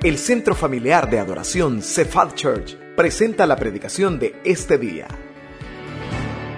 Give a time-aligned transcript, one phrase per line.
[0.00, 5.08] El Centro Familiar de Adoración Cephal Church presenta la predicación de este día.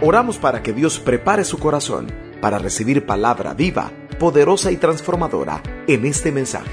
[0.02, 6.04] Oramos para que Dios prepare su corazón para recibir palabra viva, poderosa y transformadora en
[6.04, 6.70] este mensaje.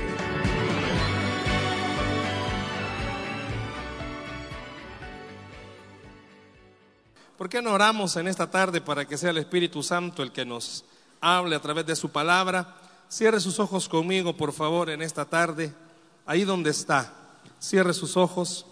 [7.38, 10.44] ¿Por qué no oramos en esta tarde para que sea el Espíritu Santo el que
[10.44, 10.84] nos
[11.22, 12.76] hable a través de su palabra?
[13.08, 15.74] Cierre sus ojos conmigo, por favor, en esta tarde,
[16.28, 17.14] ahí donde está.
[17.60, 18.68] Cierre sus ojos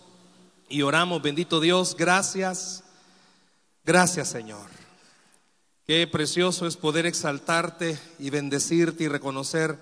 [0.69, 2.83] y oramos, bendito Dios, gracias,
[3.83, 4.67] gracias Señor.
[5.87, 9.79] Qué precioso es poder exaltarte y bendecirte y reconocer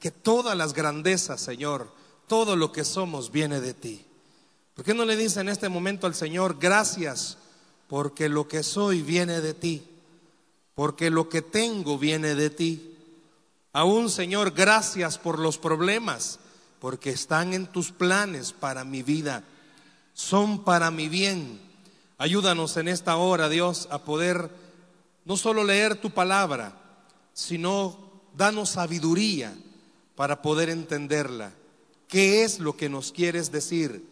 [0.00, 1.90] que todas las grandezas, Señor,
[2.26, 4.04] todo lo que somos viene de ti.
[4.74, 7.38] ¿Por qué no le dice en este momento al Señor, gracias?
[7.92, 9.86] porque lo que soy viene de ti,
[10.74, 12.96] porque lo que tengo viene de ti.
[13.74, 16.38] Aún, Señor, gracias por los problemas,
[16.82, 19.44] porque están en tus planes para mi vida,
[20.14, 21.60] son para mi bien.
[22.18, 24.50] Ayúdanos en esta hora, Dios, a poder
[25.24, 26.76] no solo leer tu palabra,
[27.34, 27.96] sino
[28.36, 29.54] danos sabiduría
[30.16, 31.52] para poder entenderla.
[32.08, 34.04] ¿Qué es lo que nos quieres decir?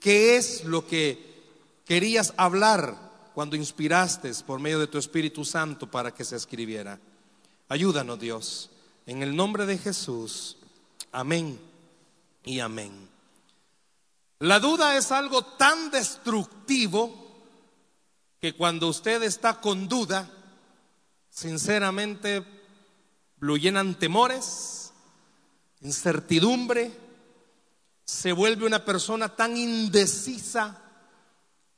[0.00, 1.42] ¿Qué es lo que
[1.84, 2.96] querías hablar
[3.34, 6.98] cuando inspiraste por medio de tu Espíritu Santo para que se escribiera.
[7.68, 8.70] Ayúdanos Dios,
[9.04, 10.56] en el nombre de Jesús.
[11.12, 11.73] Amén
[12.44, 13.08] y amén.
[14.40, 17.24] La duda es algo tan destructivo
[18.40, 20.28] que cuando usted está con duda,
[21.30, 22.44] sinceramente
[23.38, 24.92] lo llenan temores,
[25.80, 26.92] incertidumbre,
[28.04, 30.78] se vuelve una persona tan indecisa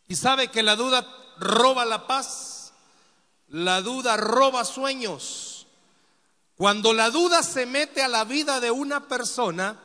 [0.09, 1.07] y sabe que la duda
[1.39, 2.73] roba la paz,
[3.49, 5.67] la duda roba sueños.
[6.57, 9.79] Cuando la duda se mete a la vida de una persona,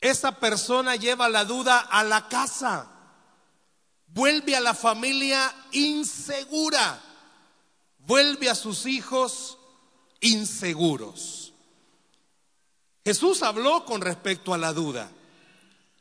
[0.00, 2.88] esa persona lleva la duda a la casa,
[4.06, 7.00] vuelve a la familia insegura,
[7.98, 9.58] vuelve a sus hijos
[10.20, 11.52] inseguros.
[13.04, 15.10] Jesús habló con respecto a la duda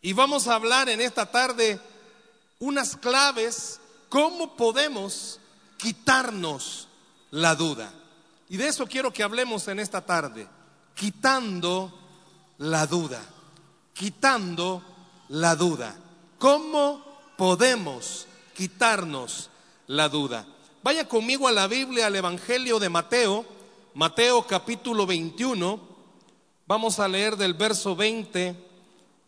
[0.02, 1.80] y vamos a hablar en esta tarde
[2.60, 3.80] unas claves
[4.10, 5.40] ¿Cómo podemos
[5.78, 6.88] quitarnos
[7.30, 7.94] la duda?
[8.50, 10.48] Y de eso quiero que hablemos en esta tarde,
[10.96, 11.94] quitando
[12.58, 13.22] la duda,
[14.00, 14.82] quitando
[15.28, 15.94] la duda.
[16.38, 17.04] ¿Cómo
[17.38, 19.50] podemos quitarnos
[19.88, 20.48] la duda?
[20.82, 23.46] Vaya conmigo a la Biblia, al Evangelio de Mateo,
[23.94, 25.82] Mateo capítulo 21,
[26.66, 28.56] vamos a leer del verso 20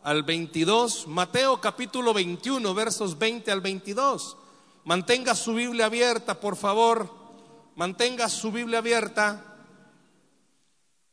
[0.04, 4.38] al 22, Mateo capítulo 21, versos 20 al 22.
[4.84, 7.12] Mantenga su Biblia abierta, por favor.
[7.76, 9.54] Mantenga su Biblia abierta.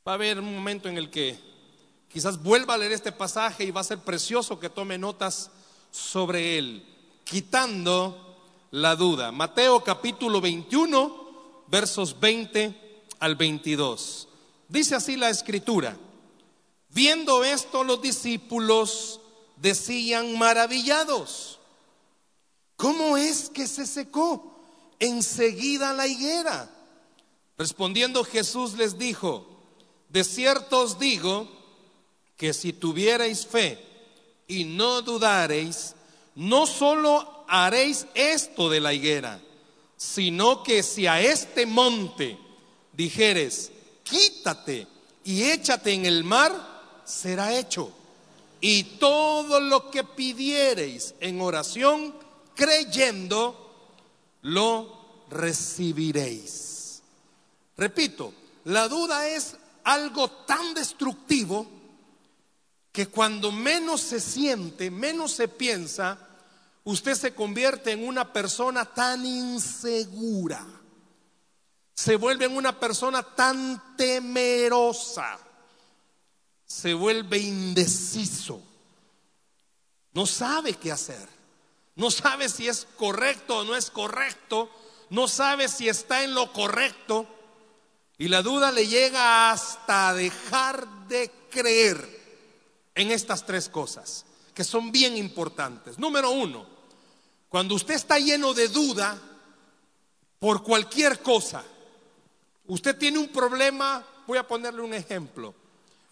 [0.07, 1.48] Va a haber un momento en el que
[2.11, 5.51] quizás vuelva a leer este pasaje y va a ser precioso que tome notas
[5.91, 6.85] sobre él,
[7.23, 8.37] quitando
[8.71, 9.31] la duda.
[9.31, 14.27] Mateo capítulo 21, versos 20 al 22.
[14.67, 15.97] Dice así la escritura.
[16.89, 19.21] Viendo esto los discípulos
[19.57, 21.59] decían maravillados
[22.79, 24.57] ¿Cómo es que se secó
[24.99, 26.69] enseguida la higuera?
[27.57, 29.45] Respondiendo Jesús les dijo,
[30.07, 31.58] de cierto os digo
[32.39, 33.77] que si tuvierais fe
[34.47, 35.93] y no dudareis,
[36.35, 39.41] no solo haréis esto de la higuera,
[39.97, 42.37] sino que si a este monte
[42.93, 43.73] dijeres,
[44.03, 44.87] quítate
[45.25, 47.91] y échate en el mar, será hecho.
[48.61, 52.15] Y todo lo que pidiereis en oración,
[52.55, 53.99] creyendo,
[54.43, 57.01] lo recibiréis.
[57.75, 58.33] Repito,
[58.63, 61.78] la duda es algo tan destructivo
[62.99, 66.19] que cuando menos se siente, menos se piensa,
[66.83, 70.67] usted se convierte en una persona tan insegura.
[71.93, 75.39] Se vuelve en una persona tan temerosa.
[76.65, 78.61] Se vuelve indeciso.
[80.11, 81.39] No sabe qué hacer
[81.95, 84.69] no sabe si es correcto o no es correcto,
[85.09, 87.25] no sabe si está en lo correcto
[88.17, 92.18] y la duda le llega hasta dejar de creer
[92.99, 95.97] en estas tres cosas que son bien importantes.
[95.97, 96.65] Número uno,
[97.47, 99.17] cuando usted está lleno de duda
[100.37, 101.63] por cualquier cosa,
[102.67, 105.55] usted tiene un problema, voy a ponerle un ejemplo,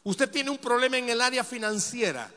[0.05, 2.31] usted tiene un problema en el área financiera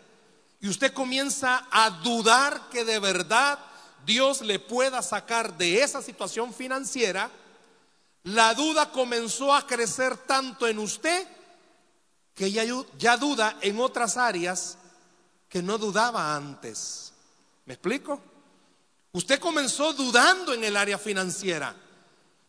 [0.61, 3.56] y usted comienza a dudar que de verdad
[4.05, 7.31] Dios le pueda sacar de esa situación financiera,
[8.25, 11.25] la duda comenzó a crecer tanto en usted
[12.35, 12.65] que ya,
[12.99, 14.79] ya duda en otras áreas
[15.49, 17.12] que no dudaba antes.
[17.67, 18.21] ¿Me explico?
[19.12, 21.75] Usted comenzó dudando en el área financiera,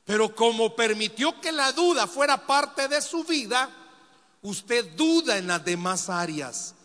[0.05, 3.69] pero como permitió que la duda fuera parte de su vida,
[4.41, 6.75] usted duda en las demás áreas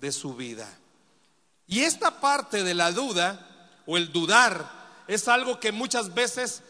[0.00, 0.68] de su vida.
[1.66, 6.62] Y esta parte de la duda o el dudar es algo que muchas veces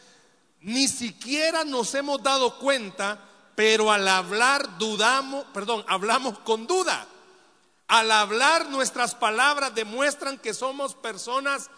[0.60, 3.18] ni siquiera nos hemos dado cuenta,
[3.54, 7.06] pero al hablar dudamos, perdón, hablamos con duda.
[7.88, 11.68] Al hablar nuestras palabras demuestran que somos personas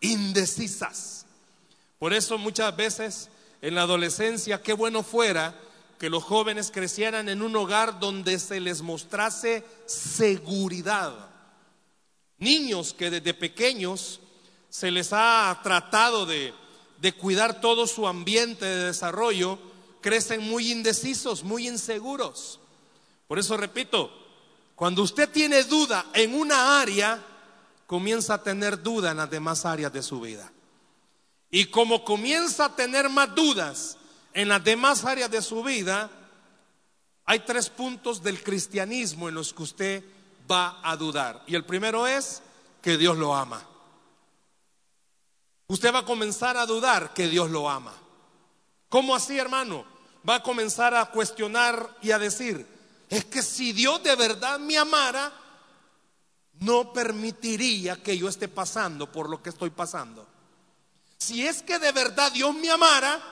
[0.00, 1.26] indecisas.
[1.98, 3.28] Por eso muchas veces
[3.62, 5.54] en la adolescencia, qué bueno fuera
[5.98, 11.12] que los jóvenes crecieran en un hogar donde se les mostrase seguridad.
[12.38, 14.20] Niños que desde pequeños
[14.70, 16.54] se les ha tratado de,
[17.00, 19.58] de cuidar todo su ambiente de desarrollo,
[20.00, 22.60] crecen muy indecisos, muy inseguros.
[23.26, 24.10] Por eso repito,
[24.74, 27.22] cuando usted tiene duda en una área,
[27.86, 30.50] comienza a tener duda en las demás áreas de su vida.
[31.50, 33.96] Y como comienza a tener más dudas
[34.32, 36.10] en las demás áreas de su vida,
[37.24, 40.04] hay tres puntos del cristianismo en los que usted
[40.50, 41.42] va a dudar.
[41.46, 42.42] Y el primero es
[42.82, 43.66] que Dios lo ama.
[45.66, 47.92] Usted va a comenzar a dudar que Dios lo ama.
[48.90, 49.84] ¿Cómo así, hermano?
[50.28, 52.66] Va a comenzar a cuestionar y a decir,
[53.08, 55.32] es que si Dios de verdad me amara,
[56.58, 60.26] no permitiría que yo esté pasando por lo que estoy pasando.
[61.16, 63.22] Si es que de verdad Dios me amara,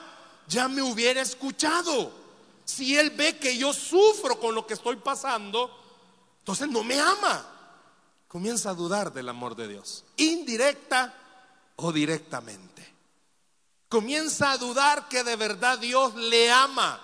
[0.47, 2.11] ya me hubiera escuchado.
[2.63, 5.69] Si Él ve que yo sufro con lo que estoy pasando,
[6.39, 7.45] entonces no me ama.
[8.27, 11.13] Comienza a dudar del amor de Dios, indirecta
[11.75, 12.68] o directamente.
[13.89, 17.01] Comienza a dudar que de verdad Dios le ama,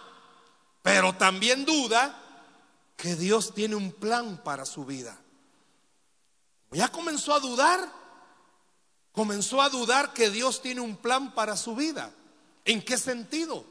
[0.84, 2.22] pero también duda
[2.96, 5.18] que Dios tiene un plan para su vida.
[6.72, 8.06] Ya comenzó a dudar.
[9.12, 12.12] Comenzó a dudar que Dios tiene un plan para su vida.
[12.66, 13.66] ¿En qué sentido?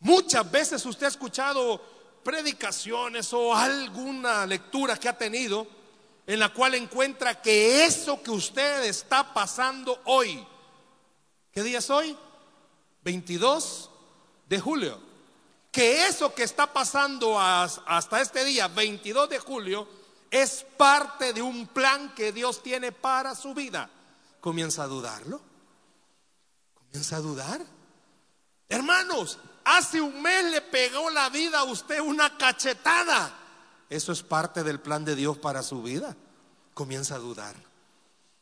[0.00, 1.82] Muchas veces usted ha escuchado
[2.22, 5.66] predicaciones o alguna lectura que ha tenido
[6.26, 10.46] en la cual encuentra que eso que usted está pasando hoy,
[11.50, 12.14] ¿qué día es hoy?
[13.08, 13.88] 22
[14.50, 15.00] de julio.
[15.72, 19.88] Que eso que está pasando hasta este día, 22 de julio,
[20.30, 23.88] es parte de un plan que Dios tiene para su vida.
[24.42, 25.40] Comienza a dudarlo.
[26.74, 27.64] Comienza a dudar.
[28.68, 33.34] Hermanos, hace un mes le pegó la vida a usted una cachetada.
[33.88, 36.14] Eso es parte del plan de Dios para su vida.
[36.74, 37.56] Comienza a dudar.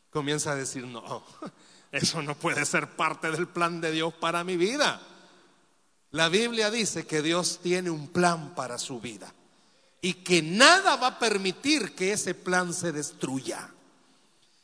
[0.09, 1.23] Comienza a decir, no,
[1.91, 5.01] eso no puede ser parte del plan de Dios para mi vida.
[6.11, 9.33] La Biblia dice que Dios tiene un plan para su vida
[10.01, 13.71] y que nada va a permitir que ese plan se destruya.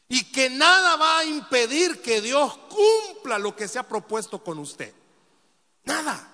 [0.10, 4.60] Y que nada va a impedir que Dios cumpla lo que se ha propuesto con
[4.60, 4.94] usted.
[5.86, 6.33] Nada.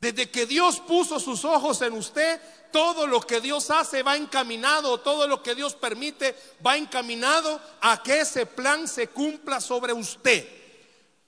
[0.00, 2.40] Desde que Dios puso sus ojos en usted,
[2.70, 8.02] todo lo que Dios hace va encaminado, todo lo que Dios permite va encaminado a
[8.02, 10.48] que ese plan se cumpla sobre usted.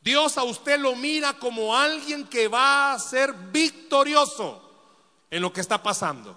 [0.00, 4.62] Dios a usted lo mira como alguien que va a ser victorioso
[5.30, 6.36] en lo que está pasando.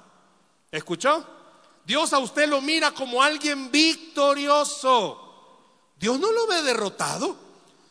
[0.72, 1.26] ¿Escuchó?
[1.86, 5.20] Dios a usted lo mira como alguien victorioso.
[5.98, 7.38] Dios no lo ve derrotado.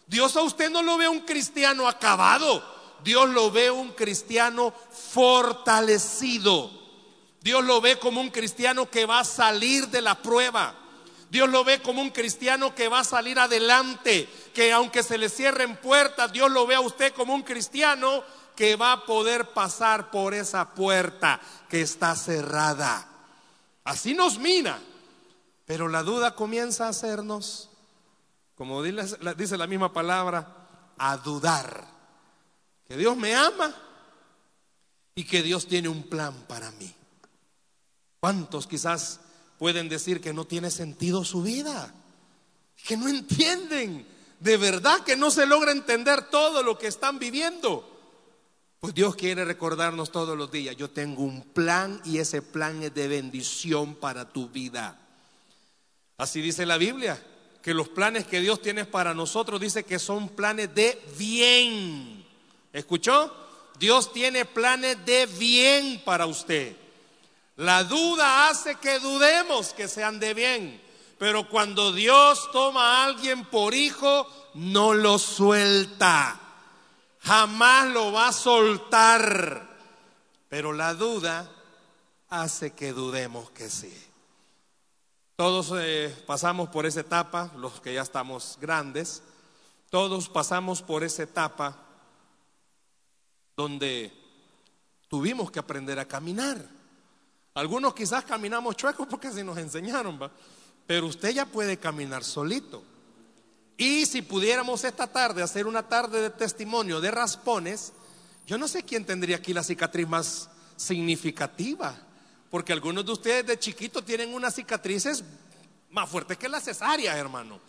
[0.06, 2.71] Dios a usted no lo ve un cristiano acabado.
[3.02, 6.70] Dios lo ve un cristiano fortalecido.
[7.40, 10.74] Dios lo ve como un cristiano que va a salir de la prueba.
[11.30, 15.28] Dios lo ve como un cristiano que va a salir adelante, que aunque se le
[15.28, 18.22] cierren puertas, Dios lo ve a usted como un cristiano
[18.54, 21.40] que va a poder pasar por esa puerta
[21.70, 23.08] que está cerrada.
[23.82, 24.78] Así nos mira,
[25.64, 27.70] pero la duda comienza a hacernos,
[28.54, 30.46] como dice la misma palabra,
[30.98, 31.91] a dudar
[32.92, 33.74] que Dios me ama
[35.14, 36.94] y que Dios tiene un plan para mí.
[38.20, 39.18] ¿Cuántos quizás
[39.58, 41.90] pueden decir que no tiene sentido su vida?
[42.86, 44.06] Que no entienden,
[44.40, 47.88] de verdad que no se logra entender todo lo que están viviendo.
[48.78, 52.92] Pues Dios quiere recordarnos todos los días, yo tengo un plan y ese plan es
[52.92, 55.00] de bendición para tu vida.
[56.18, 57.18] Así dice la Biblia,
[57.62, 62.21] que los planes que Dios tiene para nosotros dice que son planes de bien.
[62.72, 63.34] ¿Escuchó?
[63.78, 66.76] Dios tiene planes de bien para usted.
[67.56, 70.82] La duda hace que dudemos que sean de bien.
[71.18, 76.42] Pero cuando Dios toma a alguien por hijo, no lo suelta
[77.22, 79.68] jamás lo va a soltar.
[80.48, 81.50] Pero la duda
[82.28, 83.92] hace que dudemos que sí.
[85.36, 89.22] Todos eh, pasamos por esa etapa, los que ya estamos grandes,
[89.90, 91.76] todos pasamos por esa etapa
[93.56, 94.12] donde
[95.08, 96.64] tuvimos que aprender a caminar.
[97.54, 100.30] Algunos quizás caminamos chuecos porque así nos enseñaron, ¿va?
[100.86, 102.82] pero usted ya puede caminar solito.
[103.76, 107.92] Y si pudiéramos esta tarde hacer una tarde de testimonio de raspones,
[108.46, 111.96] yo no sé quién tendría aquí la cicatriz más significativa,
[112.50, 115.24] porque algunos de ustedes de chiquito tienen unas cicatrices
[115.90, 117.60] más fuertes que la cesárea, hermano.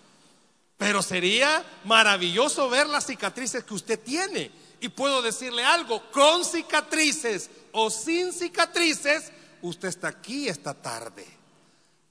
[0.77, 4.51] Pero sería maravilloso ver las cicatrices que usted tiene.
[4.83, 11.25] Y puedo decirle algo, con cicatrices o sin cicatrices, usted está aquí esta tarde.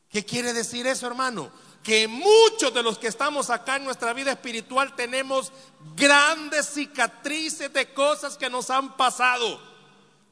[0.08, 1.50] ¿Qué quiere decir eso, hermano?
[1.82, 5.52] Que muchos de los que estamos acá en nuestra vida espiritual tenemos
[5.94, 9.60] grandes cicatrices de cosas que nos han pasado.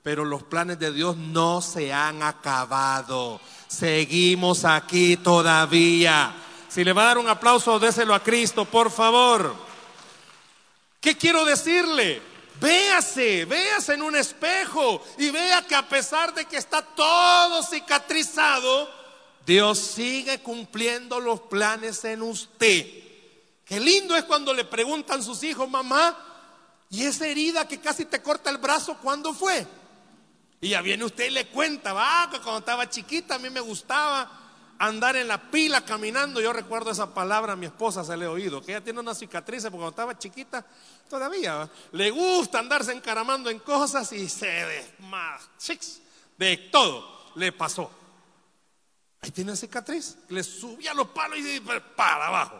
[0.03, 3.39] Pero los planes de Dios no se han acabado.
[3.69, 6.35] Seguimos aquí todavía.
[6.71, 9.55] Si le va a dar un aplauso, déselo a Cristo, por favor.
[11.03, 12.30] ¿Qué quiero decirle?
[12.61, 18.91] Véase, véase en un espejo y vea que a pesar de que está todo cicatrizado,
[19.47, 22.87] Dios sigue cumpliendo los planes en usted.
[23.65, 26.19] Qué lindo es cuando le preguntan sus hijos, mamá,
[26.91, 29.67] ¿y esa herida que casi te corta el brazo, cuándo fue?
[30.61, 33.61] Y ya viene usted y le cuenta, va, que cuando estaba chiquita a mí me
[33.61, 34.31] gustaba
[34.79, 36.41] andar en la pila caminando.
[36.41, 39.15] Yo recuerdo esa palabra a mi esposa, se le he oído, que ella tiene una
[39.15, 40.67] cicatriz porque cuando estaba chiquita
[41.11, 45.43] todavía le gusta andarse encaramando en cosas y se de, más,
[46.39, 47.91] de todo le pasó.
[49.21, 51.61] Ahí tiene cicatriz, le subía los palos y
[51.95, 52.59] para abajo.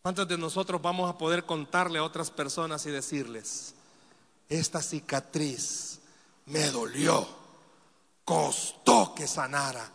[0.00, 3.74] ¿Cuántos de nosotros vamos a poder contarle a otras personas y decirles,
[4.48, 5.98] esta cicatriz
[6.46, 7.28] me dolió,
[8.24, 9.92] costó que sanara?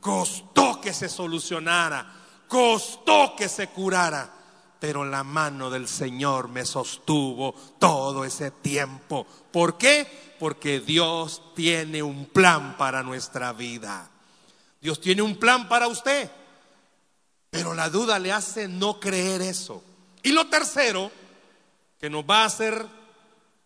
[0.00, 2.12] Costó que se solucionara,
[2.46, 4.30] costó que se curara,
[4.84, 9.26] pero la mano del Señor me sostuvo todo ese tiempo.
[9.50, 10.36] ¿Por qué?
[10.38, 14.10] Porque Dios tiene un plan para nuestra vida.
[14.82, 16.30] Dios tiene un plan para usted,
[17.48, 19.82] pero la duda le hace no creer eso.
[20.22, 21.10] Y lo tercero
[21.98, 22.86] que nos va a hacer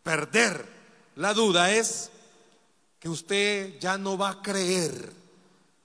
[0.05, 0.69] perder
[1.17, 2.13] la duda es
[3.01, 5.13] que usted ya no va a creer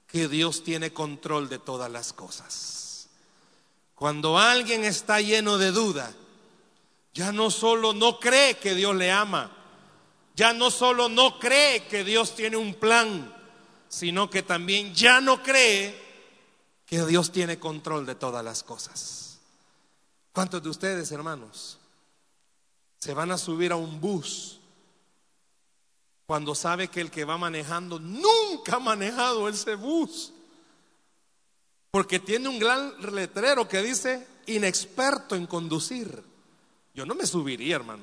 [0.05, 2.83] que Dios tiene control de todas las cosas.
[3.95, 6.13] Cuando alguien está lleno de duda,
[7.13, 9.51] ya no solo no cree que Dios le ama,
[10.35, 13.33] ya no solo no cree que Dios tiene un plan,
[13.87, 16.01] sino que también ya no cree
[16.85, 19.39] que Dios tiene control de todas las cosas.
[20.31, 21.77] ¿Cuántos de ustedes, hermanos,
[22.99, 24.59] se van a subir a un bus
[26.25, 30.32] cuando sabe que el que va manejando nunca ha manejado ese bus.
[31.93, 36.23] Porque tiene un gran letrero que dice inexperto en conducir.
[36.95, 38.01] Yo no me subiría, hermano.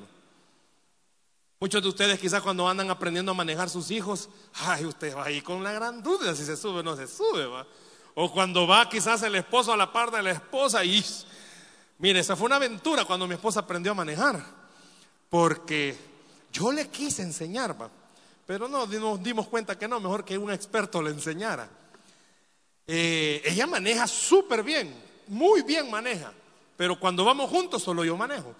[1.59, 5.41] Muchos de ustedes quizás cuando andan aprendiendo a manejar sus hijos, ay, usted va ahí
[5.41, 7.67] con la gran duda si se sube o no se sube, va.
[8.15, 11.03] O cuando va quizás el esposo a la par de la esposa y,
[11.97, 14.41] mire, esa fue una aventura cuando mi esposa aprendió a manejar.
[15.29, 15.97] Porque
[16.53, 17.89] yo le quise enseñar, va.
[18.47, 21.80] Pero no, nos dimos cuenta que no, mejor que un experto le enseñara.
[22.87, 24.93] Eh, ella maneja súper bien,
[25.27, 26.33] muy bien maneja,
[26.75, 28.53] pero cuando vamos juntos solo yo manejo.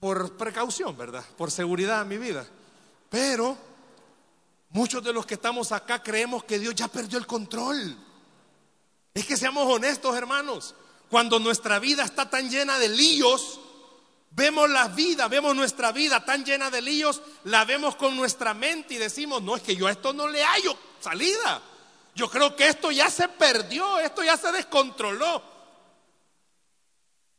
[0.00, 1.24] Por precaución, ¿verdad?
[1.36, 2.46] Por seguridad en mi vida.
[3.08, 3.56] Pero
[4.70, 7.96] muchos de los que estamos acá creemos que Dios ya perdió el control.
[9.14, 10.74] Es que seamos honestos, hermanos.
[11.08, 13.60] Cuando nuestra vida está tan llena de líos,
[14.36, 18.92] Vemos la vida, vemos nuestra vida tan llena de líos, la vemos con nuestra mente
[18.92, 21.62] y decimos, no, es que yo a esto no le hallo salida.
[22.16, 25.42] Yo creo que esto ya se perdió, esto ya se descontroló.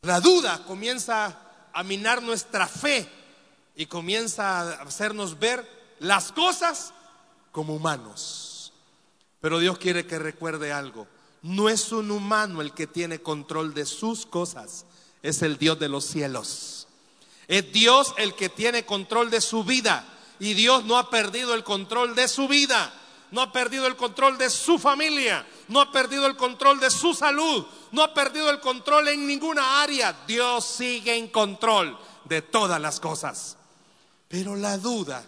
[0.04, 1.36] La duda comienza
[1.74, 3.10] a minar nuestra fe
[3.76, 5.68] y comienza a hacernos ver
[5.98, 6.94] las cosas
[7.52, 8.72] como humanos.
[9.42, 11.08] Pero Dios quiere que recuerde algo.
[11.42, 14.86] No es un humano el que tiene control de sus cosas,
[15.24, 16.88] es el Dios de los cielos.
[17.48, 20.06] Es Dios el que tiene control de su vida.
[20.40, 22.94] Y Dios no ha perdido el control de su vida.
[23.32, 25.46] No ha perdido el control de su familia.
[25.68, 27.66] No ha perdido el control de su salud.
[27.92, 30.16] No ha perdido el control en ninguna área.
[30.26, 33.58] Dios sigue en control de todas las cosas.
[34.28, 35.26] Pero la duda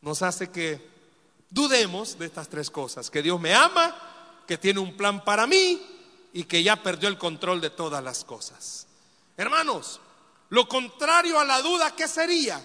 [0.00, 0.88] nos hace que
[1.50, 3.10] dudemos de estas tres cosas.
[3.10, 3.96] Que Dios me ama,
[4.46, 5.80] que tiene un plan para mí
[6.32, 8.86] y que ya perdió el control de todas las cosas.
[9.36, 10.00] Hermanos,
[10.50, 12.60] lo contrario a la duda, ¿qué sería?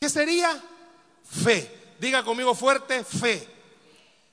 [0.00, 0.62] ¿Qué sería?
[1.24, 1.85] Fe.
[1.98, 3.56] Diga conmigo fuerte, fe.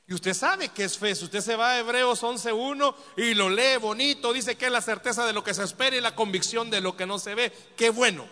[0.07, 1.15] Y usted sabe que es fe.
[1.15, 4.81] Si usted se va a Hebreos 11.1 y lo lee bonito, dice que es la
[4.81, 7.53] certeza de lo que se espera y la convicción de lo que no se ve.
[7.77, 8.27] Qué bueno.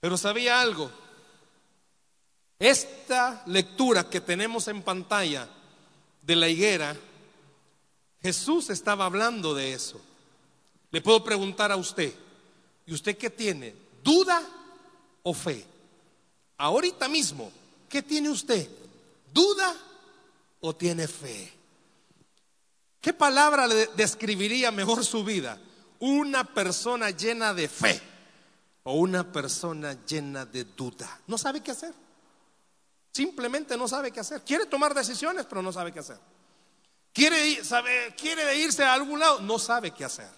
[0.00, 0.90] Pero sabía algo.
[2.58, 5.48] Esta lectura que tenemos en pantalla
[6.22, 6.96] de la higuera,
[8.20, 10.00] Jesús estaba hablando de eso.
[10.90, 12.12] Le puedo preguntar a usted,
[12.86, 13.74] ¿y usted qué tiene?
[14.02, 14.42] ¿Duda
[15.22, 15.64] o fe?
[16.56, 17.52] Ahorita mismo,
[17.88, 18.68] ¿qué tiene usted?
[19.32, 19.74] ¿Duda
[20.60, 21.52] o tiene fe?
[23.00, 25.58] ¿Qué palabra le describiría mejor su vida?
[26.00, 28.00] Una persona llena de fe
[28.84, 31.20] o una persona llena de duda.
[31.26, 31.94] No sabe qué hacer.
[33.12, 34.42] Simplemente no sabe qué hacer.
[34.42, 36.18] Quiere tomar decisiones, pero no sabe qué hacer.
[37.12, 40.30] Quiere, irse a algún lado, no sabe qué hacer.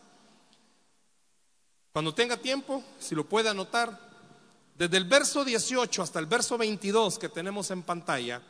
[1.92, 4.09] Cuando tenga tiempo, si lo puede anotar,
[4.80, 8.40] desde el verso 18 hasta el verso 22 que tenemos en pantalla,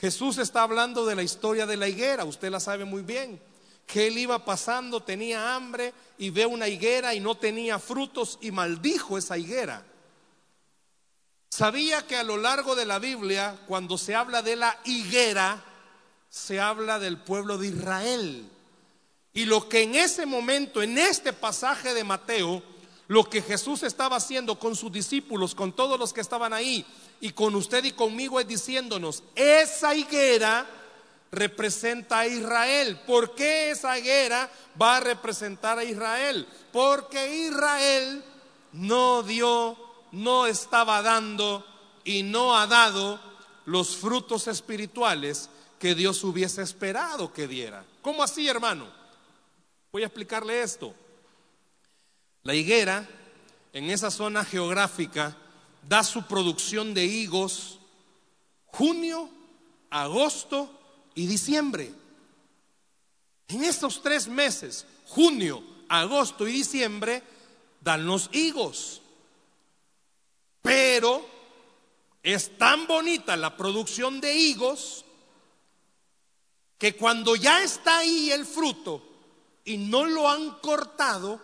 [0.00, 3.38] Jesús está hablando de la historia de la higuera, usted la sabe muy bien,
[3.86, 8.50] que él iba pasando, tenía hambre y ve una higuera y no tenía frutos y
[8.50, 9.84] maldijo esa higuera.
[11.50, 15.62] Sabía que a lo largo de la Biblia, cuando se habla de la higuera,
[16.30, 18.48] se habla del pueblo de Israel.
[19.34, 22.62] Y lo que en ese momento, en este pasaje de Mateo,
[23.08, 26.86] lo que Jesús estaba haciendo con sus discípulos, con todos los que estaban ahí,
[27.20, 30.66] y con usted y conmigo es diciéndonos, esa higuera
[31.30, 33.00] representa a Israel.
[33.06, 36.46] ¿Por qué esa higuera va a representar a Israel?
[36.72, 38.24] Porque Israel
[38.72, 39.76] no dio
[40.12, 41.66] no estaba dando
[42.04, 43.18] y no ha dado
[43.64, 47.84] los frutos espirituales que Dios hubiese esperado que diera.
[48.02, 48.86] ¿Cómo así, hermano?
[49.90, 50.94] Voy a explicarle esto.
[52.42, 53.08] La higuera
[53.72, 55.36] en esa zona geográfica
[55.88, 57.78] da su producción de higos
[58.72, 59.28] junio,
[59.90, 60.70] agosto
[61.14, 61.92] y diciembre.
[63.48, 67.22] En estos tres meses, junio, agosto y diciembre,
[67.80, 69.02] dan los higos.
[70.62, 71.26] Pero
[72.22, 75.04] es tan bonita la producción de higos
[76.78, 79.02] que cuando ya está ahí el fruto
[79.64, 81.40] y no lo han cortado,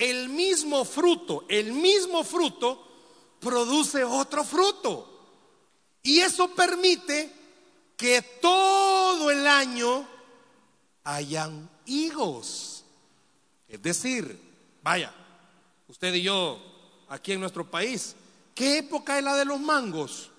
[0.00, 2.86] el mismo fruto, el mismo fruto
[3.38, 5.06] produce otro fruto.
[6.02, 7.30] Y eso permite
[7.98, 10.08] que todo el año
[11.04, 12.82] hayan higos.
[13.68, 14.40] Es decir,
[14.82, 15.12] vaya,
[15.86, 16.58] usted y yo
[17.08, 18.16] aquí en nuestro país.
[18.54, 20.30] ¿Qué época es la de los mangos?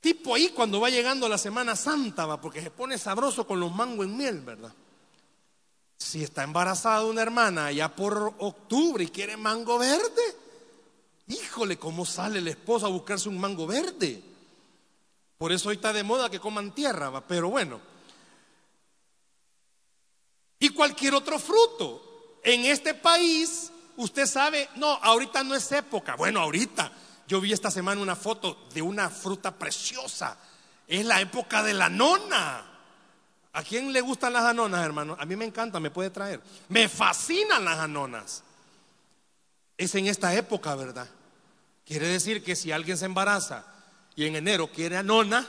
[0.00, 3.74] Tipo ahí cuando va llegando la Semana Santa, va, porque se pone sabroso con los
[3.74, 4.72] mangos en miel, ¿verdad?
[5.96, 10.36] Si está embarazada una hermana ya por octubre y quiere mango verde,
[11.28, 14.22] híjole, ¿cómo sale el esposo a buscarse un mango verde?
[15.38, 17.80] Por eso hoy está de moda que coman tierra, pero bueno.
[20.58, 22.40] Y cualquier otro fruto.
[22.42, 26.16] En este país usted sabe, no, ahorita no es época.
[26.16, 26.92] Bueno, ahorita.
[27.26, 30.38] Yo vi esta semana una foto de una fruta preciosa.
[30.86, 32.73] Es la época de la nona.
[33.54, 35.16] ¿A quién le gustan las anonas, hermano?
[35.18, 36.40] A mí me encanta, me puede traer.
[36.68, 38.42] Me fascinan las anonas.
[39.78, 41.08] Es en esta época, ¿verdad?
[41.86, 43.64] Quiere decir que si alguien se embaraza
[44.16, 45.46] y en enero quiere anona,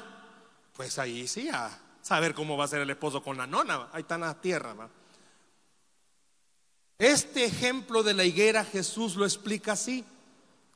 [0.73, 3.87] pues ahí sí, a saber cómo va a ser el esposo con la nona.
[3.91, 4.87] Ahí está en la tierra, ¿va?
[6.99, 10.05] Este ejemplo de la higuera Jesús lo explica así.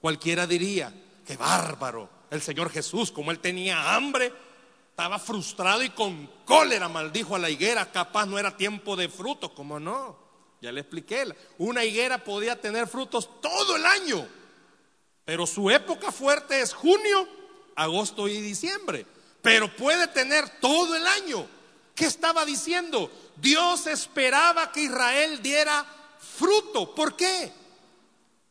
[0.01, 0.91] Cualquiera diría,
[1.27, 4.33] qué bárbaro, el Señor Jesús, como él tenía hambre,
[4.99, 9.51] estaba frustrado y con cólera maldijo a la higuera, capaz no era tiempo de frutos,
[9.51, 10.17] como no,
[10.61, 14.27] ya le expliqué, una higuera podía tener frutos todo el año,
[15.23, 17.29] pero su época fuerte es junio,
[17.77, 19.05] agosto y diciembre,
[19.41, 21.47] pero puede tener todo el año.
[21.95, 23.09] ¿Qué estaba diciendo?
[23.37, 25.85] Dios esperaba que Israel diera
[26.19, 26.93] fruto.
[26.93, 27.53] ¿Por qué?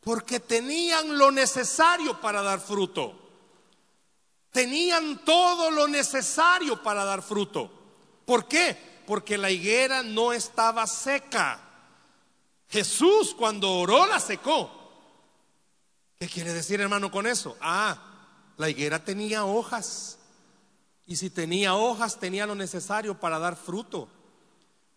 [0.00, 3.27] Porque tenían lo necesario para dar fruto.
[4.52, 7.70] Tenían todo lo necesario para dar fruto.
[8.24, 9.02] ¿Por qué?
[9.06, 11.60] Porque la higuera no estaba seca.
[12.68, 14.70] Jesús cuando oró la secó.
[16.18, 17.56] ¿Qué quiere decir hermano con eso?
[17.60, 17.96] Ah,
[18.56, 20.18] la higuera tenía hojas.
[21.06, 24.08] Y si tenía hojas tenía lo necesario para dar fruto.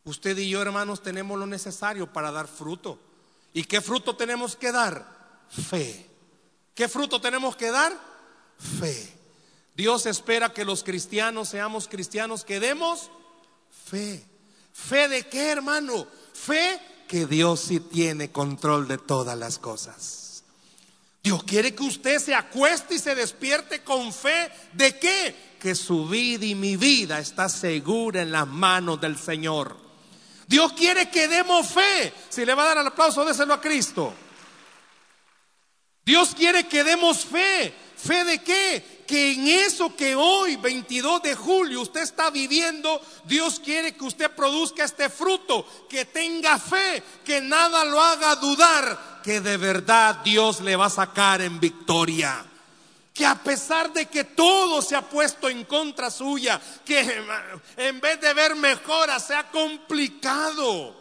[0.03, 2.99] Usted y yo, hermanos, tenemos lo necesario para dar fruto.
[3.53, 5.45] ¿Y qué fruto tenemos que dar?
[5.49, 6.09] Fe.
[6.73, 7.93] ¿Qué fruto tenemos que dar?
[8.79, 9.20] Fe.
[9.75, 13.09] Dios espera que los cristianos seamos cristianos que demos
[13.91, 14.25] fe.
[14.73, 16.07] ¿Fe de qué, hermano?
[16.33, 20.43] Fe que Dios sí tiene control de todas las cosas.
[21.23, 24.51] Dios quiere que usted se acueste y se despierte con fe.
[24.73, 25.35] ¿De qué?
[25.59, 29.77] Que su vida y mi vida está segura en las manos del Señor.
[30.47, 32.11] Dios quiere que demos fe.
[32.29, 34.13] Si le va a dar el aplauso, déselo a Cristo.
[36.03, 37.73] Dios quiere que demos fe.
[37.95, 39.00] ¿Fe de qué?
[39.11, 44.31] Que en eso que hoy, 22 de julio, usted está viviendo, Dios quiere que usted
[44.31, 50.61] produzca este fruto, que tenga fe, que nada lo haga dudar, que de verdad Dios
[50.61, 52.45] le va a sacar en victoria.
[53.13, 57.01] Que a pesar de que todo se ha puesto en contra suya, que
[57.75, 60.95] en vez de ver mejora, se ha complicado.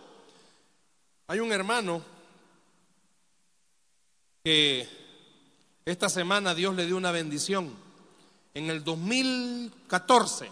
[1.28, 2.04] Hay un hermano
[4.42, 4.88] que
[5.84, 7.88] esta semana Dios le dio una bendición.
[8.54, 10.50] En el 2014,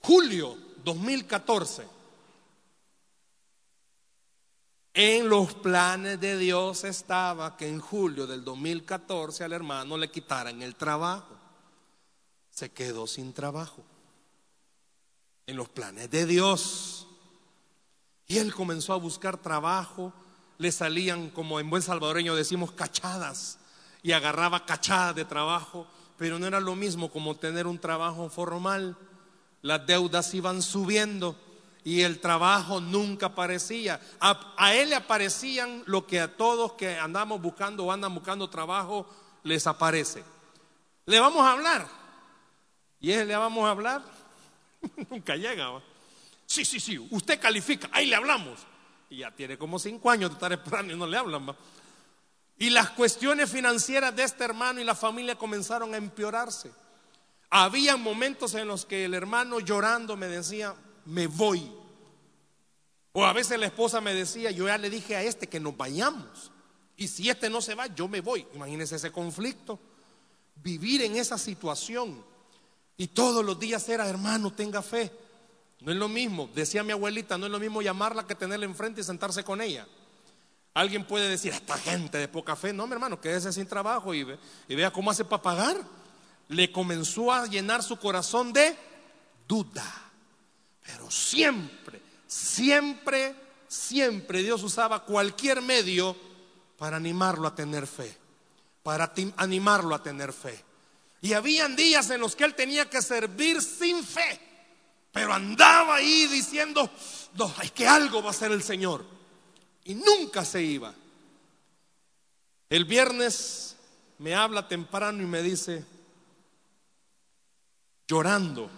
[0.00, 2.00] julio 2014,
[4.92, 10.62] en los planes de Dios estaba que en julio del 2014 al hermano le quitaran
[10.62, 11.36] el trabajo.
[12.50, 13.82] Se quedó sin trabajo.
[15.46, 17.06] En los planes de Dios.
[18.26, 20.12] Y él comenzó a buscar trabajo.
[20.58, 23.58] Le salían, como en buen salvadoreño decimos, cachadas
[24.02, 25.86] y agarraba cachada de trabajo,
[26.20, 28.94] pero no era lo mismo como tener un trabajo formal.
[29.62, 31.34] Las deudas iban subiendo
[31.82, 33.98] y el trabajo nunca aparecía.
[34.20, 39.08] A, él le aparecían lo que a todos que andamos buscando o andan buscando trabajo
[39.44, 40.22] les aparece.
[41.06, 41.88] Le vamos a hablar.
[43.00, 44.02] Y él le vamos a hablar.
[45.10, 45.70] nunca llega.
[46.44, 48.60] Sí, sí, sí, usted califica, ahí le hablamos.
[49.08, 51.48] Y ya tiene como cinco años de estar esperando y no le hablan.
[51.48, 51.56] ¿va?
[52.60, 56.70] Y las cuestiones financieras de este hermano y la familia comenzaron a empeorarse.
[57.48, 60.74] Había momentos en los que el hermano llorando me decía,
[61.06, 61.72] me voy.
[63.12, 65.74] O a veces la esposa me decía, yo ya le dije a este que nos
[65.74, 66.52] vayamos.
[66.98, 68.46] Y si este no se va, yo me voy.
[68.54, 69.80] Imagínense ese conflicto.
[70.56, 72.22] Vivir en esa situación.
[72.98, 75.10] Y todos los días era, hermano, tenga fe.
[75.80, 79.00] No es lo mismo, decía mi abuelita, no es lo mismo llamarla que tenerla enfrente
[79.00, 79.86] y sentarse con ella.
[80.74, 84.26] Alguien puede decir, esta gente de poca fe, no, mi hermano, quédese sin trabajo y,
[84.68, 85.76] y vea cómo hace para pagar.
[86.48, 88.76] Le comenzó a llenar su corazón de
[89.48, 89.84] duda.
[90.84, 93.34] Pero siempre, siempre,
[93.66, 96.16] siempre Dios usaba cualquier medio
[96.78, 98.16] para animarlo a tener fe,
[98.82, 100.64] para animarlo a tener fe.
[101.20, 104.40] Y habían días en los que él tenía que servir sin fe,
[105.12, 106.88] pero andaba ahí diciendo,
[107.34, 109.19] no, es que algo va a hacer el Señor
[109.84, 110.94] y nunca se iba.
[112.68, 113.76] El viernes
[114.18, 115.84] me habla temprano y me dice,
[118.06, 118.70] llorando,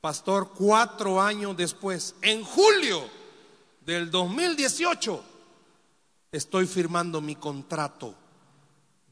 [0.00, 3.08] pastor, cuatro años después, en julio
[3.80, 5.22] del 2018,
[6.32, 8.14] estoy firmando mi contrato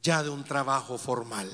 [0.02, 1.50] ya de un trabajo formal.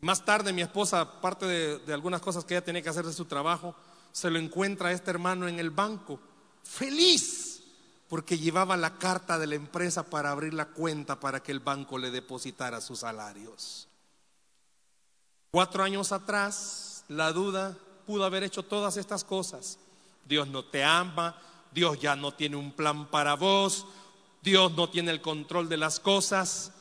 [0.00, 3.24] Más tarde mi esposa, aparte de, algunas cosas que ella tenía que hacer de su
[3.24, 3.74] trabajo,
[4.12, 6.20] se lo encuentra a este hermano en el banco,
[6.62, 7.59] feliz
[8.10, 11.96] porque llevaba la carta de la empresa para abrir la cuenta para que el banco
[11.96, 13.86] le depositara sus salarios.
[15.52, 19.78] Cuatro años atrás, la duda pudo haber hecho todas estas cosas.
[20.26, 21.40] Dios no te ama,
[21.72, 23.86] Dios ya no tiene un plan para vos,
[24.42, 26.72] Dios no tiene el control de las cosas.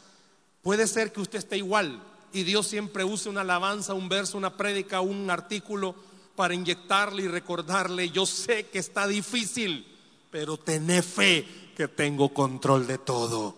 [0.63, 2.01] Puede ser que usted esté igual
[2.33, 5.93] y Dios siempre use una alabanza, un verso, una prédica, un artículo
[6.35, 9.88] para inyectarle y recordarle, yo sé que está difícil,
[10.31, 13.55] pero tené fe que tengo control de todo.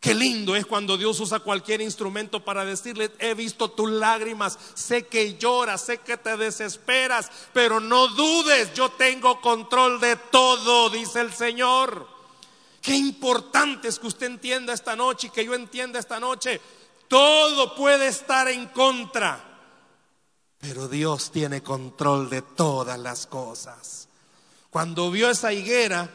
[0.00, 5.06] Qué lindo es cuando Dios usa cualquier instrumento para decirle, he visto tus lágrimas, sé
[5.06, 11.20] que lloras, sé que te desesperas, pero no dudes, yo tengo control de todo, dice
[11.20, 12.08] el Señor.
[12.80, 16.60] Qué importante es que usted entienda esta noche y que yo entienda esta noche,
[17.06, 19.52] todo puede estar en contra,
[20.58, 24.08] pero Dios tiene control de todas las cosas.
[24.72, 26.08] Cuando vio esa higuera,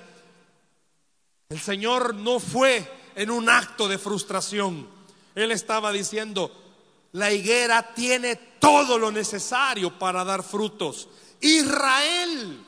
[1.47, 4.89] el Señor no fue en un acto de frustración.
[5.35, 6.51] Él estaba diciendo,
[7.11, 11.07] la higuera tiene todo lo necesario para dar frutos.
[11.39, 12.65] Israel,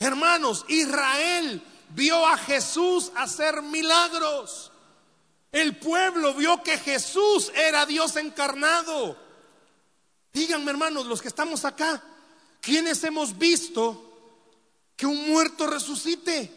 [0.00, 4.72] hermanos, Israel vio a Jesús hacer milagros.
[5.52, 9.16] El pueblo vio que Jesús era Dios encarnado.
[10.32, 12.02] Díganme, hermanos, los que estamos acá,
[12.60, 14.09] ¿quiénes hemos visto
[15.00, 16.52] que un muerto resucite?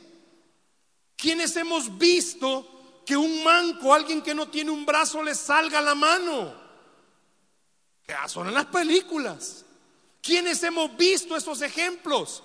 [1.16, 5.96] ¿Quiénes hemos visto que un manco, alguien que no tiene un brazo, le salga la
[5.96, 6.54] mano?
[8.06, 9.64] Que son en las películas.
[10.22, 12.44] ¿Quiénes hemos visto esos ejemplos?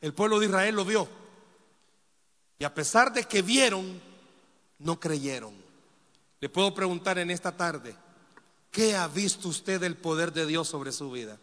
[0.00, 1.08] El pueblo de Israel lo vio.
[2.60, 4.00] Y a pesar de que vieron,
[4.78, 5.52] no creyeron.
[6.38, 7.96] Le puedo preguntar en esta tarde,
[8.70, 11.40] ¿qué ha visto usted del poder de Dios sobre su vida?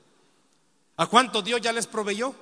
[0.95, 2.33] ¿A cuánto Dios ya les proveyó?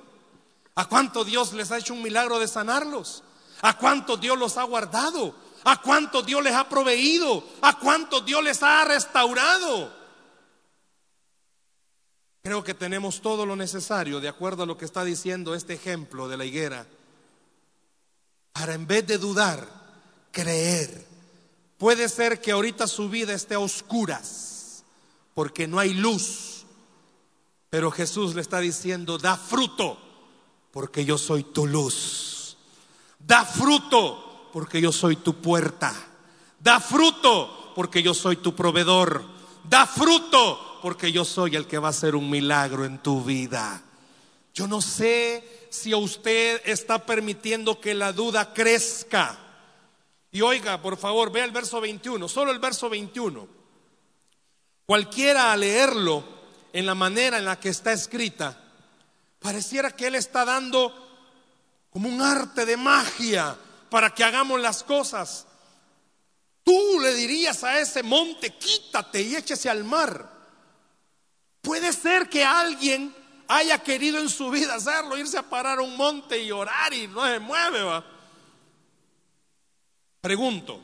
[0.74, 3.22] ¿A cuánto Dios les ha hecho un milagro de sanarlos?
[3.62, 5.34] ¿A cuánto Dios los ha guardado?
[5.64, 7.44] ¿A cuánto Dios les ha proveído?
[7.62, 9.92] ¿A cuánto Dios les ha restaurado?
[12.42, 16.28] Creo que tenemos todo lo necesario, de acuerdo a lo que está diciendo este ejemplo
[16.28, 16.86] de la higuera,
[18.52, 19.68] para en vez de dudar,
[20.32, 21.06] creer.
[21.76, 24.84] Puede ser que ahorita su vida esté a oscuras,
[25.34, 26.64] porque no hay luz,
[27.68, 29.98] pero Jesús le está diciendo, da fruto,
[30.70, 32.56] porque yo soy tu luz.
[33.18, 35.94] Da fruto, porque yo soy tu puerta.
[36.58, 39.24] Da fruto, porque yo soy tu proveedor.
[39.64, 43.82] Da fruto, porque yo soy el que va a hacer un milagro en tu vida.
[44.54, 49.38] Yo no sé si usted está permitiendo que la duda crezca.
[50.32, 53.48] Y oiga, por favor, vea el verso 21, solo el verso 21.
[54.86, 56.24] Cualquiera a leerlo
[56.72, 58.69] en la manera en la que está escrita,
[59.40, 60.94] pareciera que él está dando
[61.90, 63.56] como un arte de magia
[63.90, 65.46] para que hagamos las cosas.
[66.62, 70.30] Tú le dirías a ese monte, quítate y échese al mar.
[71.60, 73.14] Puede ser que alguien
[73.48, 77.08] haya querido en su vida hacerlo, irse a parar a un monte y orar y
[77.08, 77.82] no se mueve.
[77.82, 78.04] ¿va?
[80.20, 80.80] Pregunto,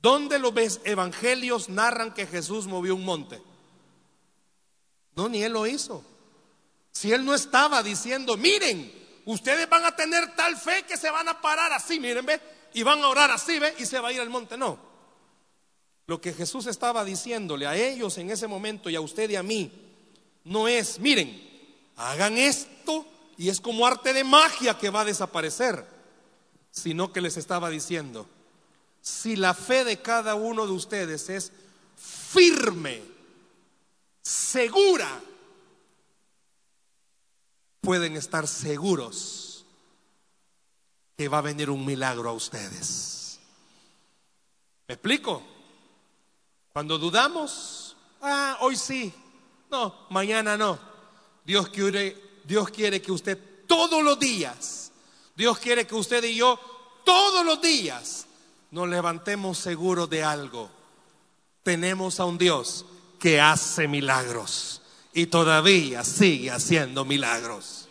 [0.00, 0.52] ¿dónde los
[0.84, 3.40] evangelios narran que Jesús movió un monte?
[5.14, 6.04] No, ni él lo hizo.
[6.92, 8.92] Si él no estaba diciendo, miren,
[9.24, 12.40] ustedes van a tener tal fe que se van a parar así, miren, ve,
[12.74, 14.56] y van a orar así, ve, y se va a ir al monte.
[14.56, 14.78] No.
[16.06, 19.42] Lo que Jesús estaba diciéndole a ellos en ese momento y a usted y a
[19.42, 19.70] mí,
[20.44, 21.48] no es, miren,
[21.96, 25.86] hagan esto y es como arte de magia que va a desaparecer,
[26.70, 28.26] sino que les estaba diciendo,
[29.00, 31.52] si la fe de cada uno de ustedes es
[31.96, 33.02] firme,
[34.22, 35.20] segura,
[37.80, 39.64] pueden estar seguros
[41.16, 43.40] que va a venir un milagro a ustedes.
[44.88, 45.42] ¿Me explico?
[46.72, 49.12] Cuando dudamos, ah, hoy sí,
[49.70, 50.78] no, mañana no.
[51.44, 54.92] Dios quiere, Dios quiere que usted todos los días,
[55.36, 56.58] Dios quiere que usted y yo
[57.04, 58.26] todos los días
[58.70, 60.70] nos levantemos seguros de algo.
[61.62, 62.84] Tenemos a un Dios
[63.18, 64.79] que hace milagros
[65.12, 67.88] y todavía sigue haciendo milagros.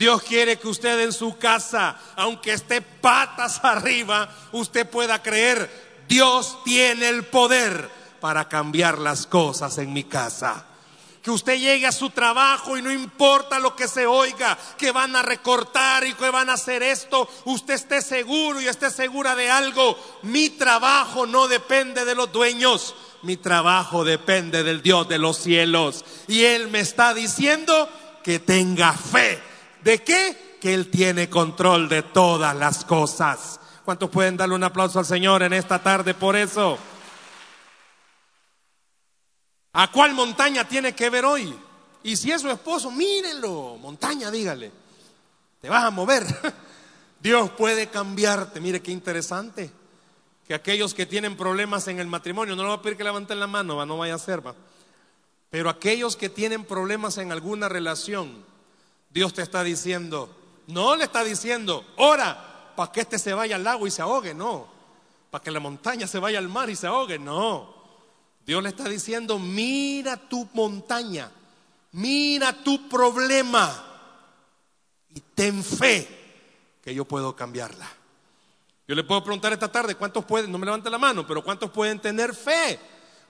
[0.00, 6.58] Dios quiere que usted en su casa, aunque esté patas arriba, usted pueda creer, Dios
[6.64, 10.66] tiene el poder para cambiar las cosas en mi casa.
[11.22, 15.14] Que usted llegue a su trabajo y no importa lo que se oiga, que van
[15.16, 19.50] a recortar y que van a hacer esto, usted esté seguro y esté segura de
[19.50, 19.98] algo.
[20.22, 26.04] Mi trabajo no depende de los dueños, mi trabajo depende del Dios de los cielos.
[26.26, 27.88] Y Él me está diciendo
[28.22, 29.40] que tenga fe.
[29.82, 30.56] ¿De qué?
[30.60, 33.60] Que Él tiene control de todas las cosas.
[33.84, 36.78] ¿Cuántos pueden darle un aplauso al Señor en esta tarde por eso?
[39.72, 41.54] ¿A cuál montaña tiene que ver hoy?
[42.02, 44.72] Y si es su esposo, mírenlo, montaña, dígale,
[45.60, 46.24] te vas a mover.
[47.20, 48.60] Dios puede cambiarte.
[48.60, 49.70] Mire qué interesante.
[50.50, 53.38] Que aquellos que tienen problemas en el matrimonio, no le voy a pedir que levanten
[53.38, 54.52] la mano, no vaya a ser, va.
[55.48, 58.44] Pero aquellos que tienen problemas en alguna relación,
[59.10, 60.28] Dios te está diciendo,
[60.66, 64.34] no le está diciendo, ora, para que este se vaya al lago y se ahogue,
[64.34, 64.66] no.
[65.30, 67.72] Para que la montaña se vaya al mar y se ahogue, no.
[68.44, 71.30] Dios le está diciendo, mira tu montaña,
[71.92, 73.84] mira tu problema
[75.14, 76.08] y ten fe
[76.82, 77.99] que yo puedo cambiarla.
[78.90, 81.70] Yo le puedo preguntar esta tarde, ¿cuántos pueden, no me levante la mano, pero cuántos
[81.70, 82.76] pueden tener fe?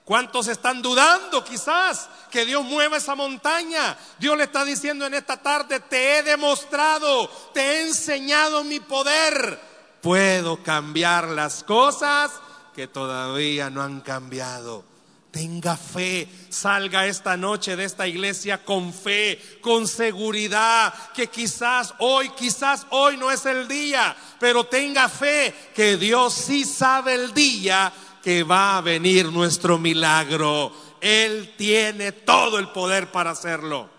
[0.03, 3.95] ¿Cuántos están dudando quizás que Dios mueva esa montaña?
[4.17, 9.59] Dios le está diciendo en esta tarde, te he demostrado, te he enseñado mi poder.
[10.01, 12.31] Puedo cambiar las cosas
[12.73, 14.90] que todavía no han cambiado.
[15.31, 22.29] Tenga fe, salga esta noche de esta iglesia con fe, con seguridad, que quizás hoy,
[22.31, 27.93] quizás hoy no es el día, pero tenga fe que Dios sí sabe el día
[28.21, 30.73] que va a venir nuestro milagro.
[30.99, 33.89] Él tiene todo el poder para hacerlo.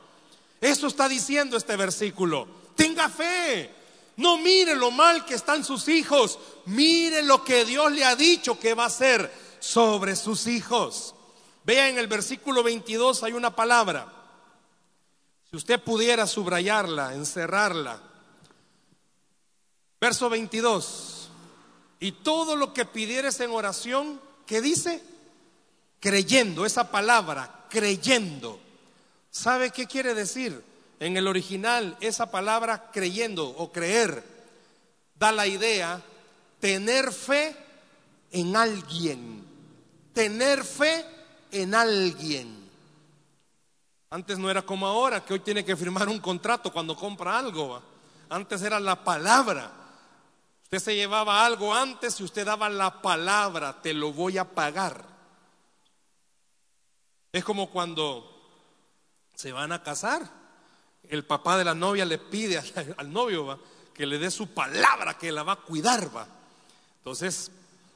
[0.61, 2.47] Eso está diciendo este versículo.
[2.77, 3.71] Tenga fe.
[4.19, 6.39] No mire lo mal que están sus hijos.
[6.67, 11.15] Mire lo que Dios le ha dicho que va a hacer sobre sus hijos.
[11.65, 14.13] Vea en el versículo 22 hay una palabra.
[15.51, 18.01] Si usted pudiera subrayarla, encerrarla.
[20.01, 21.31] Verso 22.
[22.01, 25.03] Y todo lo que pidieres en oración, ¿Qué dice?
[26.01, 28.61] Creyendo, esa palabra, creyendo.
[29.31, 30.63] ¿Sabe qué quiere decir?
[31.01, 34.23] En el original, esa palabra creyendo o creer
[35.19, 36.03] da la idea
[36.61, 37.57] tener fe
[38.31, 39.45] en alguien.
[40.13, 41.22] Tener fe en
[41.75, 42.71] alguien.
[44.11, 47.83] Antes no era como ahora, que hoy tiene que firmar un contrato cuando compra algo.
[48.29, 49.71] Antes era la palabra.
[50.65, 55.05] Usted se llevaba algo antes y usted daba la palabra, te lo voy a pagar.
[57.33, 58.33] Es como cuando
[59.35, 60.29] se van a casar.
[61.09, 62.59] El papá de la novia le pide
[62.97, 63.59] al, novio
[63.93, 66.15] que le dé su palabra, que la va a cuidar.
[66.15, 66.27] ¿va?
[66.99, 67.51] Entonces,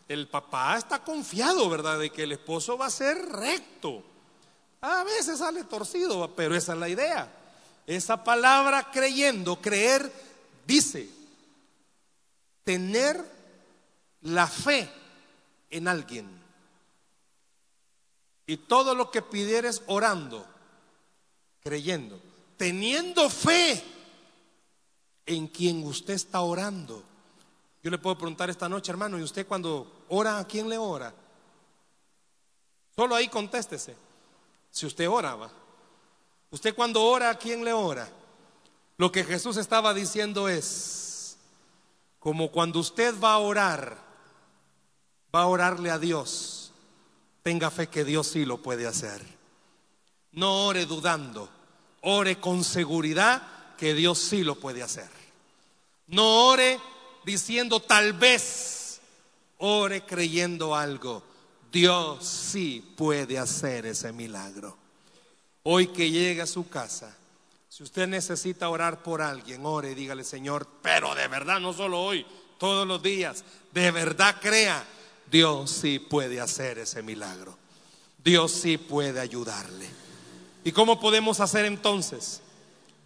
[0.08, 4.02] el papá está confiado, ¿verdad?, de que el esposo va a ser recto.
[4.80, 7.32] A veces sale torcido, pero esa es la idea.
[7.86, 10.12] Esa palabra creyendo, creer,
[10.66, 11.08] dice,
[12.62, 13.24] tener
[14.22, 14.90] la fe
[15.70, 16.28] en alguien.
[18.46, 20.46] Y todo lo que pidieres orando,
[21.62, 22.20] creyendo,
[22.56, 23.82] teniendo fe
[25.26, 27.02] en quien usted está orando.
[27.86, 31.14] Yo le puedo preguntar esta noche, hermano, ¿y usted cuando ora, a quién le ora?
[32.96, 33.94] Solo ahí contéstese.
[34.72, 35.48] Si usted oraba,
[36.50, 38.08] usted cuando ora, ¿a quién le ora?
[38.96, 41.36] Lo que Jesús estaba diciendo es,
[42.18, 43.96] como cuando usted va a orar,
[45.32, 46.72] va a orarle a Dios,
[47.44, 49.22] tenga fe que Dios sí lo puede hacer.
[50.32, 51.48] No ore dudando,
[52.02, 55.08] ore con seguridad que Dios sí lo puede hacer.
[56.08, 56.80] No ore
[57.26, 59.00] diciendo tal vez,
[59.58, 61.24] ore creyendo algo.
[61.72, 64.78] Dios sí puede hacer ese milagro.
[65.64, 67.14] Hoy que llegue a su casa,
[67.68, 72.00] si usted necesita orar por alguien, ore y dígale, Señor, pero de verdad, no solo
[72.00, 72.24] hoy,
[72.58, 74.86] todos los días, de verdad crea,
[75.28, 77.58] Dios sí puede hacer ese milagro.
[78.22, 79.88] Dios sí puede ayudarle.
[80.62, 82.40] ¿Y cómo podemos hacer entonces?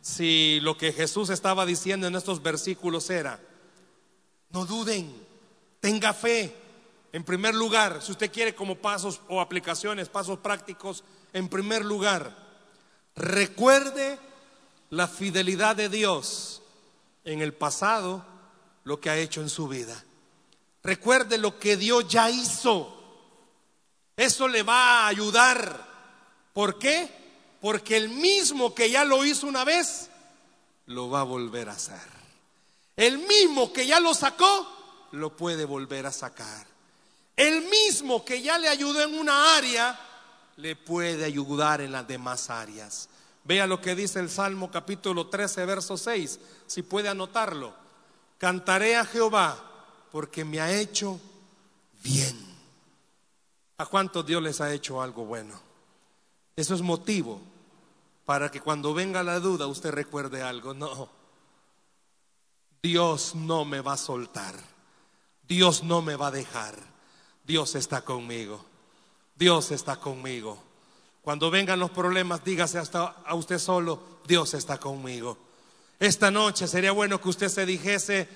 [0.02, 3.40] Si lo que Jesús estaba diciendo en estos versículos era,
[4.50, 5.14] no duden,
[5.80, 6.54] tenga fe,
[7.12, 12.36] en primer lugar, si usted quiere como pasos o aplicaciones, pasos prácticos, en primer lugar,
[13.16, 14.18] recuerde
[14.90, 16.62] la fidelidad de Dios
[17.24, 18.24] en el pasado,
[18.84, 20.04] lo que ha hecho en su vida.
[20.82, 22.96] Recuerde lo que Dios ya hizo.
[24.16, 25.88] Eso le va a ayudar.
[26.52, 27.08] ¿Por qué?
[27.60, 30.10] Porque el mismo que ya lo hizo una vez,
[30.86, 32.19] lo va a volver a hacer.
[33.00, 34.68] El mismo que ya lo sacó,
[35.12, 36.66] lo puede volver a sacar.
[37.34, 39.98] El mismo que ya le ayudó en una área,
[40.56, 43.08] le puede ayudar en las demás áreas.
[43.44, 47.72] Vea lo que dice el Salmo capítulo 13, verso 6, si puede anotarlo.
[48.36, 49.58] Cantaré a Jehová
[50.12, 51.18] porque me ha hecho
[52.02, 52.36] bien.
[53.78, 55.58] ¿A cuántos Dios les ha hecho algo bueno?
[56.54, 57.40] Eso es motivo
[58.26, 60.74] para que cuando venga la duda usted recuerde algo.
[60.74, 61.19] No,
[62.82, 64.54] Dios no me va a soltar.
[65.46, 66.76] Dios no me va a dejar.
[67.44, 68.64] Dios está conmigo.
[69.36, 70.62] Dios está conmigo.
[71.22, 75.36] Cuando vengan los problemas, dígase hasta a usted solo, Dios está conmigo.
[75.98, 78.28] Esta noche sería bueno que usted se dijese,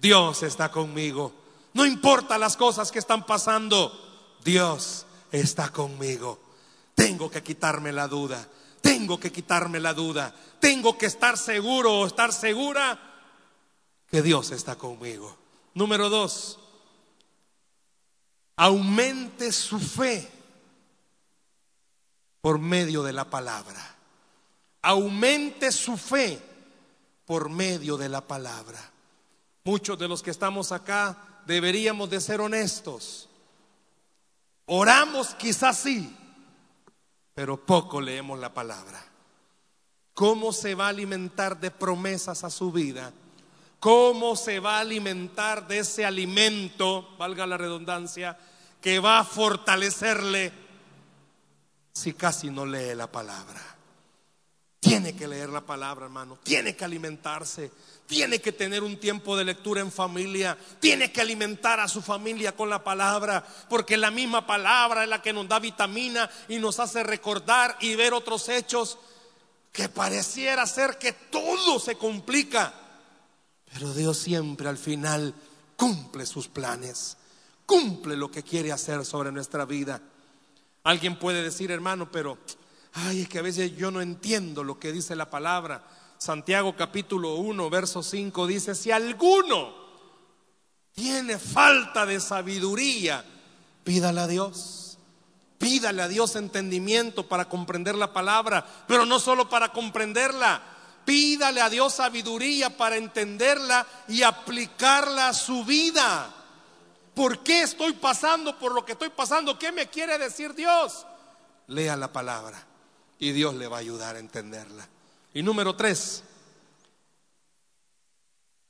[0.00, 1.32] Dios está conmigo.
[1.74, 6.38] No importa las cosas que están pasando, Dios está conmigo.
[6.94, 8.46] Tengo que quitarme la duda.
[8.80, 10.34] Tengo que quitarme la duda.
[10.60, 13.07] Tengo que estar seguro o estar segura
[14.10, 15.36] que Dios está conmigo.
[15.74, 16.58] Número dos,
[18.56, 20.28] aumente su fe
[22.40, 23.96] por medio de la palabra.
[24.82, 26.40] Aumente su fe
[27.26, 28.78] por medio de la palabra.
[29.64, 33.28] Muchos de los que estamos acá deberíamos de ser honestos.
[34.66, 36.16] Oramos quizás sí,
[37.34, 39.04] pero poco leemos la palabra.
[40.14, 43.12] ¿Cómo se va a alimentar de promesas a su vida?
[43.80, 48.36] ¿Cómo se va a alimentar de ese alimento, valga la redundancia,
[48.80, 50.52] que va a fortalecerle
[51.98, 53.60] si casi no lee la palabra.
[54.80, 56.38] Tiene que leer la palabra, hermano.
[56.44, 57.72] Tiene que alimentarse.
[58.06, 60.56] Tiene que tener un tiempo de lectura en familia.
[60.78, 63.44] Tiene que alimentar a su familia con la palabra.
[63.68, 67.96] Porque la misma palabra es la que nos da vitamina y nos hace recordar y
[67.96, 68.98] ver otros hechos
[69.72, 72.72] que pareciera ser que todo se complica.
[73.72, 75.34] Pero Dios siempre al final
[75.76, 77.16] cumple sus planes
[77.68, 80.00] cumple lo que quiere hacer sobre nuestra vida.
[80.84, 82.38] Alguien puede decir, hermano, pero,
[82.94, 85.86] ay, es que a veces yo no entiendo lo que dice la palabra.
[86.16, 89.74] Santiago capítulo 1, verso 5 dice, si alguno
[90.92, 93.22] tiene falta de sabiduría,
[93.84, 94.96] pídale a Dios.
[95.58, 100.62] Pídale a Dios entendimiento para comprender la palabra, pero no solo para comprenderla.
[101.08, 106.34] Pídale a Dios sabiduría para entenderla y aplicarla a su vida.
[107.14, 109.58] ¿Por qué estoy pasando por lo que estoy pasando?
[109.58, 111.06] ¿Qué me quiere decir Dios?
[111.68, 112.62] Lea la palabra
[113.18, 114.86] y Dios le va a ayudar a entenderla.
[115.32, 116.24] Y número tres,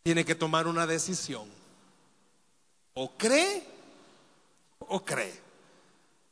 [0.05, 1.49] tiene que tomar una decisión.
[2.95, 3.67] O cree
[4.79, 5.35] o cree.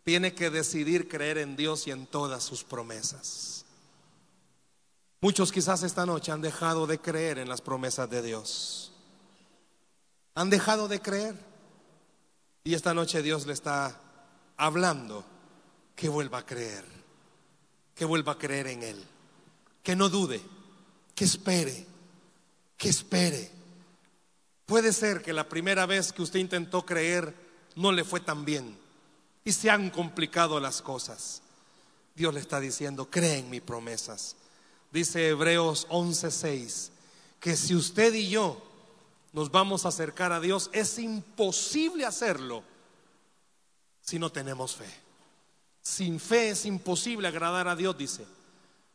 [0.04, 3.65] Tiene que decidir creer en Dios y en todas sus promesas.
[5.20, 8.92] Muchos quizás esta noche han dejado de creer en las promesas de Dios.
[10.34, 11.34] Han dejado de creer.
[12.64, 14.00] Y esta noche Dios le está
[14.56, 15.24] hablando
[15.94, 16.84] que vuelva a creer,
[17.94, 19.04] que vuelva a creer en Él,
[19.82, 20.42] que no dude,
[21.14, 21.86] que espere,
[22.76, 23.50] que espere.
[24.66, 27.34] Puede ser que la primera vez que usted intentó creer
[27.76, 28.76] no le fue tan bien
[29.44, 31.42] y se han complicado las cosas.
[32.14, 34.34] Dios le está diciendo, cree en mis promesas.
[34.96, 36.88] Dice Hebreos 11:6,
[37.38, 38.62] que si usted y yo
[39.34, 42.62] nos vamos a acercar a Dios, es imposible hacerlo
[44.00, 44.88] si no tenemos fe.
[45.82, 48.24] Sin fe es imposible agradar a Dios, dice,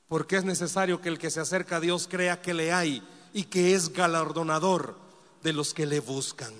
[0.07, 3.43] porque es necesario que el que se acerca a Dios crea que le hay y
[3.43, 4.97] que es galardonador
[5.43, 6.51] de los que le buscan.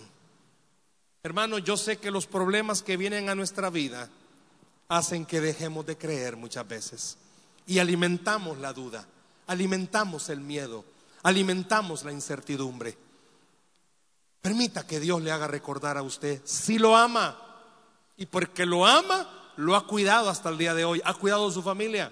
[1.24, 4.08] Hermano, yo sé que los problemas que vienen a nuestra vida
[4.88, 7.18] hacen que dejemos de creer muchas veces
[7.66, 9.08] y alimentamos la duda,
[9.48, 10.86] alimentamos el miedo,
[11.24, 12.98] alimentamos la incertidumbre.
[14.42, 17.38] Permita que Dios le haga recordar a usted si lo ama.
[18.18, 21.02] Y porque lo ama, lo ha cuidado hasta el día de hoy.
[21.06, 22.12] Ha cuidado a su familia.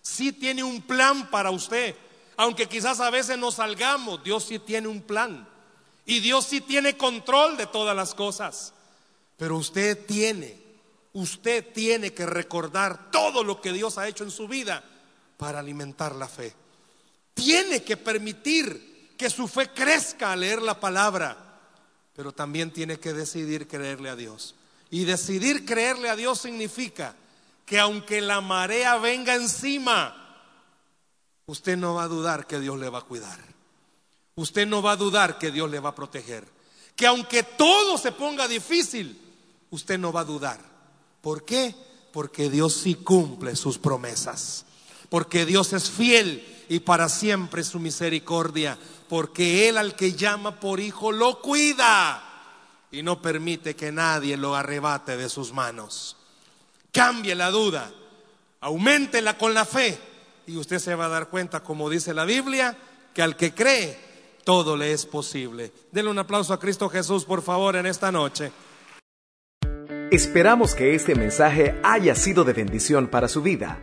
[0.00, 1.94] Si tiene un plan para usted.
[2.36, 5.46] Aunque quizás a veces no salgamos, Dios sí tiene un plan.
[6.06, 8.72] Y Dios sí tiene control de todas las cosas.
[9.36, 10.56] Pero usted tiene,
[11.12, 14.82] usted tiene que recordar todo lo que Dios ha hecho en su vida
[15.38, 16.54] para alimentar la fe.
[17.32, 21.46] Tiene que permitir que su fe crezca al leer la palabra
[22.18, 24.56] pero también tiene que decidir creerle a Dios.
[24.90, 27.14] Y decidir creerle a Dios significa
[27.64, 30.16] que aunque la marea venga encima,
[31.46, 33.38] usted no va a dudar que Dios le va a cuidar.
[34.34, 36.44] Usted no va a dudar que Dios le va a proteger.
[36.96, 39.16] Que aunque todo se ponga difícil,
[39.70, 40.58] usted no va a dudar.
[41.20, 41.72] ¿Por qué?
[42.12, 44.64] Porque Dios sí cumple sus promesas.
[45.08, 48.78] Porque Dios es fiel y para siempre su misericordia
[49.08, 52.22] porque Él al que llama por hijo lo cuida
[52.90, 56.16] y no permite que nadie lo arrebate de sus manos.
[56.92, 57.90] Cambie la duda,
[58.60, 59.98] aumentela con la fe
[60.46, 62.76] y usted se va a dar cuenta, como dice la Biblia,
[63.14, 63.98] que al que cree,
[64.44, 65.72] todo le es posible.
[65.90, 68.52] Denle un aplauso a Cristo Jesús, por favor, en esta noche.
[70.10, 73.82] Esperamos que este mensaje haya sido de bendición para su vida.